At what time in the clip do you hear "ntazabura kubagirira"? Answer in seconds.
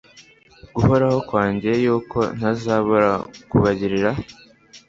2.37-4.11